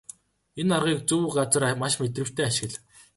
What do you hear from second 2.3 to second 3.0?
ашигла.